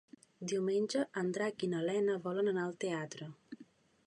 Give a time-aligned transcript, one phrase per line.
[0.53, 3.31] Diumenge en Drac i na Lena volen anar al teatre.